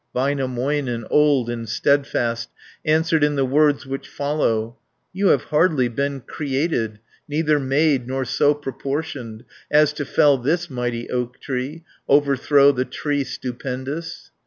Väinämöinen, 0.15 1.05
old 1.11 1.47
and 1.47 1.69
steadfast, 1.69 2.49
Answered 2.83 3.23
in 3.23 3.35
the 3.35 3.45
words 3.45 3.85
which 3.85 4.07
follow: 4.07 4.79
"You 5.13 5.27
have 5.27 5.43
hardly 5.53 5.89
been 5.89 6.21
created, 6.21 6.99
Neither 7.27 7.59
made, 7.59 8.07
nor 8.07 8.25
so 8.25 8.55
proportioned, 8.55 9.43
As 9.69 9.93
to 9.93 10.03
fell 10.03 10.39
this 10.39 10.71
mighty 10.71 11.07
oak 11.11 11.39
tree, 11.39 11.83
Overthrow 12.09 12.71
the 12.71 12.85
tree 12.85 13.23
stupendous." 13.23 14.31